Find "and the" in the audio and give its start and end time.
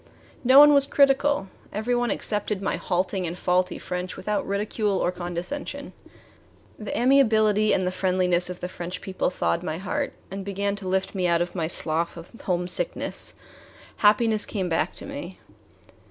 7.71-7.91